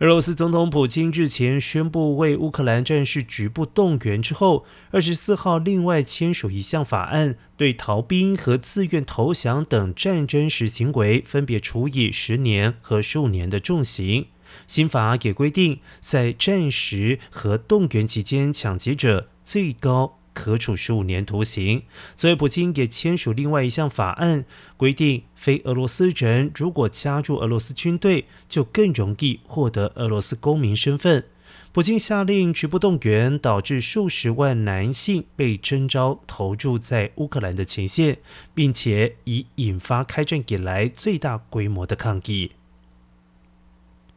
[0.00, 14.26] 俄罗斯总统普京日前宣布为乌克兰战事局部动员之后，二十四号另外签署一项法案，对逃兵和自愿投降等战争时行为分别处以十年和十五年的重刑。
[14.68, 20.17] 新法也规定，在战时和动员期间抢劫者，最高。
[20.38, 21.82] 可处十五年徒刑。
[22.14, 24.44] 所以，普京也签署另外一项法案，
[24.76, 31.24] 规定非俄罗斯人如果加入俄罗斯军队，就更容易获得俄罗斯公民身份。
[31.72, 38.18] 普京下令局部动员，导致数十万男性被征召投入在乌克兰的前线，
[38.54, 42.52] 并且已引发开战以来最大规模的抗议。